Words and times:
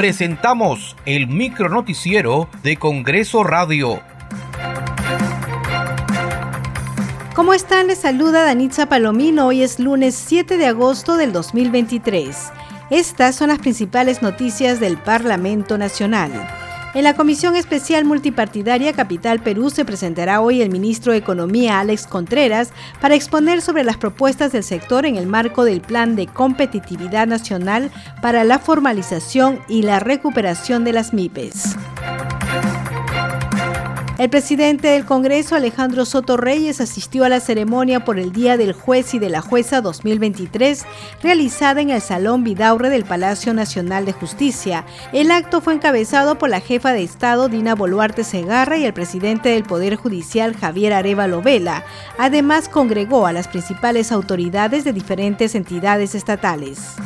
presentamos 0.00 0.96
el 1.04 1.26
micronoticiero 1.26 2.48
de 2.62 2.78
Congreso 2.78 3.44
Radio. 3.44 4.00
¿Cómo 7.34 7.52
están? 7.52 7.88
Les 7.88 7.98
saluda 7.98 8.42
Danitza 8.42 8.86
Palomino. 8.86 9.48
Hoy 9.48 9.62
es 9.62 9.78
lunes 9.78 10.14
7 10.14 10.56
de 10.56 10.64
agosto 10.64 11.18
del 11.18 11.34
2023. 11.34 12.50
Estas 12.88 13.36
son 13.36 13.48
las 13.48 13.58
principales 13.58 14.22
noticias 14.22 14.80
del 14.80 14.96
Parlamento 14.96 15.76
Nacional. 15.76 16.30
En 16.92 17.04
la 17.04 17.14
Comisión 17.14 17.54
Especial 17.54 18.04
Multipartidaria 18.04 18.92
Capital 18.92 19.40
Perú 19.40 19.70
se 19.70 19.84
presentará 19.84 20.40
hoy 20.40 20.60
el 20.60 20.70
ministro 20.70 21.12
de 21.12 21.18
Economía 21.18 21.78
Alex 21.78 22.08
Contreras 22.08 22.72
para 23.00 23.14
exponer 23.14 23.62
sobre 23.62 23.84
las 23.84 23.96
propuestas 23.96 24.50
del 24.50 24.64
sector 24.64 25.06
en 25.06 25.14
el 25.14 25.28
marco 25.28 25.62
del 25.62 25.82
Plan 25.82 26.16
de 26.16 26.26
Competitividad 26.26 27.28
Nacional 27.28 27.92
para 28.20 28.42
la 28.42 28.58
formalización 28.58 29.60
y 29.68 29.82
la 29.82 30.00
recuperación 30.00 30.82
de 30.82 30.92
las 30.92 31.14
MIPES. 31.14 31.76
El 34.20 34.28
presidente 34.28 34.88
del 34.88 35.06
Congreso, 35.06 35.54
Alejandro 35.54 36.04
Soto 36.04 36.36
Reyes, 36.36 36.82
asistió 36.82 37.24
a 37.24 37.30
la 37.30 37.40
ceremonia 37.40 38.04
por 38.04 38.18
el 38.18 38.32
Día 38.32 38.58
del 38.58 38.74
Juez 38.74 39.14
y 39.14 39.18
de 39.18 39.30
la 39.30 39.40
Jueza 39.40 39.80
2023, 39.80 40.84
realizada 41.22 41.80
en 41.80 41.88
el 41.88 42.02
Salón 42.02 42.44
Vidaurre 42.44 42.90
del 42.90 43.06
Palacio 43.06 43.54
Nacional 43.54 44.04
de 44.04 44.12
Justicia. 44.12 44.84
El 45.14 45.30
acto 45.30 45.62
fue 45.62 45.72
encabezado 45.72 46.36
por 46.36 46.50
la 46.50 46.60
jefa 46.60 46.92
de 46.92 47.02
Estado, 47.02 47.48
Dina 47.48 47.74
Boluarte 47.74 48.22
Segarra, 48.22 48.76
y 48.76 48.84
el 48.84 48.92
presidente 48.92 49.48
del 49.48 49.62
Poder 49.62 49.96
Judicial, 49.96 50.54
Javier 50.54 50.92
Arevalo 50.92 51.40
Vela. 51.40 51.86
Además, 52.18 52.68
congregó 52.68 53.26
a 53.26 53.32
las 53.32 53.48
principales 53.48 54.12
autoridades 54.12 54.84
de 54.84 54.92
diferentes 54.92 55.54
entidades 55.54 56.14
estatales. 56.14 56.96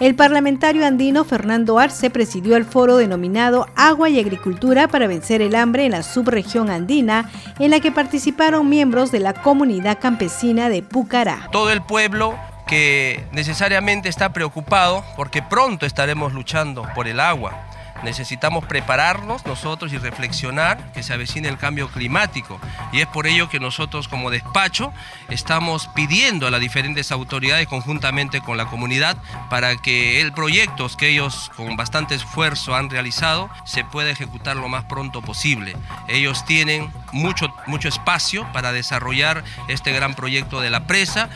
El 0.00 0.14
parlamentario 0.14 0.86
andino 0.86 1.24
Fernando 1.24 1.80
Arce 1.80 2.08
presidió 2.08 2.56
el 2.56 2.64
foro 2.64 2.98
denominado 2.98 3.66
Agua 3.74 4.08
y 4.08 4.20
Agricultura 4.20 4.86
para 4.86 5.08
vencer 5.08 5.42
el 5.42 5.56
hambre 5.56 5.86
en 5.86 5.90
la 5.90 6.04
subregión 6.04 6.70
andina, 6.70 7.28
en 7.58 7.72
la 7.72 7.80
que 7.80 7.90
participaron 7.90 8.68
miembros 8.68 9.10
de 9.10 9.18
la 9.18 9.34
comunidad 9.34 9.98
campesina 10.00 10.68
de 10.68 10.82
Pucará. 10.82 11.48
Todo 11.50 11.72
el 11.72 11.82
pueblo 11.82 12.38
que 12.68 13.24
necesariamente 13.32 14.08
está 14.08 14.32
preocupado 14.32 15.02
porque 15.16 15.42
pronto 15.42 15.84
estaremos 15.84 16.32
luchando 16.32 16.86
por 16.94 17.08
el 17.08 17.18
agua 17.18 17.68
necesitamos 18.02 18.64
prepararnos 18.64 19.46
nosotros 19.46 19.92
y 19.92 19.98
reflexionar 19.98 20.92
que 20.92 21.02
se 21.02 21.12
avecina 21.12 21.48
el 21.48 21.58
cambio 21.58 21.88
climático. 21.88 22.60
Y 22.92 23.00
es 23.00 23.06
por 23.06 23.26
ello 23.26 23.48
que 23.48 23.60
nosotros 23.60 24.08
como 24.08 24.30
despacho 24.30 24.92
estamos 25.28 25.88
pidiendo 25.94 26.46
a 26.46 26.50
las 26.50 26.60
diferentes 26.60 27.12
autoridades 27.12 27.66
conjuntamente 27.68 28.40
con 28.40 28.56
la 28.56 28.66
comunidad 28.66 29.16
para 29.50 29.76
que 29.76 30.20
el 30.20 30.32
proyecto 30.32 30.88
que 30.96 31.08
ellos 31.08 31.50
con 31.56 31.76
bastante 31.76 32.14
esfuerzo 32.14 32.74
han 32.74 32.88
realizado 32.88 33.50
se 33.64 33.84
pueda 33.84 34.10
ejecutar 34.10 34.56
lo 34.56 34.68
más 34.68 34.84
pronto 34.84 35.22
posible. 35.22 35.76
Ellos 36.08 36.44
tienen 36.44 36.90
mucho, 37.12 37.52
mucho 37.66 37.88
espacio 37.88 38.46
para 38.52 38.72
desarrollar 38.72 39.44
este 39.68 39.92
gran 39.92 40.14
proyecto 40.14 40.60
de 40.60 40.70
la 40.70 40.86
presa. 40.86 41.28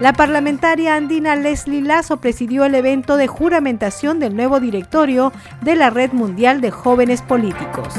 La 0.00 0.12
parlamentaria 0.12 0.94
andina 0.94 1.34
Leslie 1.34 1.82
Lazo 1.82 2.18
presidió 2.18 2.64
el 2.64 2.76
evento 2.76 3.16
de 3.16 3.26
juramentación 3.26 4.20
del 4.20 4.36
nuevo 4.36 4.60
directorio 4.60 5.32
de 5.60 5.74
la 5.74 5.90
Red 5.90 6.12
Mundial 6.12 6.60
de 6.60 6.70
Jóvenes 6.70 7.20
Políticos. 7.20 7.94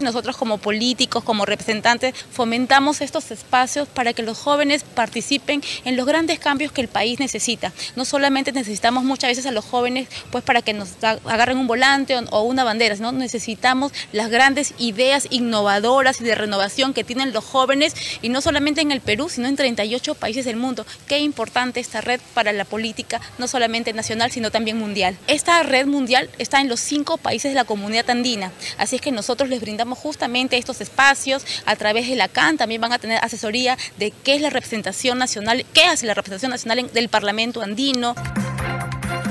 Nosotros 0.00 0.36
como 0.36 0.58
políticos, 0.58 1.24
como 1.24 1.44
representantes, 1.44 2.14
fomentamos 2.30 3.00
estos 3.00 3.32
espacios 3.32 3.88
para 3.88 4.12
que 4.12 4.22
los 4.22 4.38
jóvenes 4.38 4.84
participen 4.84 5.60
en 5.84 5.96
los 5.96 6.06
grandes 6.06 6.38
cambios 6.38 6.70
que 6.70 6.80
el 6.80 6.88
país 6.88 7.18
necesita. 7.18 7.72
No 7.96 8.04
solamente 8.04 8.52
necesitamos 8.52 9.02
muchas 9.02 9.30
veces 9.30 9.46
a 9.46 9.50
los 9.50 9.64
jóvenes 9.64 10.08
pues 10.30 10.44
para 10.44 10.62
que 10.62 10.72
nos 10.72 10.90
agarren 11.02 11.58
un 11.58 11.66
volante 11.66 12.16
o 12.30 12.42
una 12.42 12.62
bandera, 12.62 12.94
sino 12.94 13.10
necesitamos 13.10 13.92
las 14.12 14.30
grandes 14.30 14.74
ideas 14.78 15.26
innovadoras 15.30 16.20
y 16.20 16.24
de 16.24 16.36
renovación 16.36 16.94
que 16.94 17.02
tienen 17.02 17.32
los 17.32 17.44
jóvenes 17.44 17.94
y 18.22 18.28
no 18.28 18.40
solamente 18.40 18.80
en 18.80 18.92
el 18.92 19.00
Perú, 19.00 19.28
sino 19.28 19.48
en 19.48 19.56
38 19.56 20.14
países 20.14 20.44
del 20.44 20.56
mundo. 20.56 20.86
Qué 21.08 21.18
importante 21.18 21.80
esta 21.80 22.00
red 22.00 22.20
para 22.34 22.52
la 22.52 22.64
política, 22.64 23.20
no 23.38 23.48
solamente 23.48 23.92
nacional, 23.92 24.30
sino 24.30 24.52
también 24.52 24.78
mundial. 24.78 25.18
Esta 25.26 25.62
red 25.64 25.86
mundial 25.86 26.30
está 26.38 26.60
en 26.60 26.68
los 26.68 26.78
cinco 26.78 27.16
países 27.16 27.50
de 27.50 27.56
la 27.56 27.64
comunidad 27.64 28.10
andina, 28.10 28.52
así 28.76 28.96
es 28.96 29.02
que 29.02 29.10
nosotros 29.10 29.48
les 29.48 29.60
brindamos 29.60 29.87
justamente 29.94 30.56
estos 30.56 30.80
espacios 30.80 31.44
a 31.66 31.76
través 31.76 32.08
de 32.08 32.16
la 32.16 32.28
CAN, 32.28 32.56
también 32.56 32.80
van 32.80 32.92
a 32.92 32.98
tener 32.98 33.22
asesoría 33.22 33.76
de 33.98 34.10
qué 34.10 34.34
es 34.34 34.40
la 34.40 34.50
representación 34.50 35.18
nacional, 35.18 35.64
qué 35.72 35.84
hace 35.84 36.06
la 36.06 36.14
representación 36.14 36.50
nacional 36.50 36.90
del 36.92 37.08
Parlamento 37.08 37.62
andino. 37.62 38.14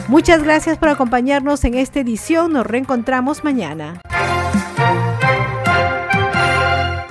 Muchas 0.07 0.43
gracias 0.43 0.77
por 0.77 0.89
acompañarnos 0.89 1.63
en 1.65 1.73
esta 1.73 1.99
edición, 1.99 2.53
nos 2.53 2.65
reencontramos 2.65 3.43
mañana. 3.43 4.01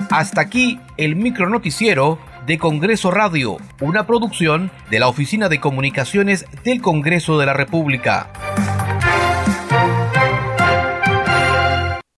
Hasta 0.09 0.41
aquí 0.41 0.79
el 0.97 1.15
micronoticiero 1.15 2.17
de 2.47 2.57
Congreso 2.57 3.11
Radio, 3.11 3.57
una 3.81 4.07
producción 4.07 4.71
de 4.89 4.99
la 4.99 5.09
Oficina 5.09 5.49
de 5.49 5.59
Comunicaciones 5.59 6.45
del 6.63 6.81
Congreso 6.81 7.37
de 7.37 7.45
la 7.45 7.53
República. 7.53 8.46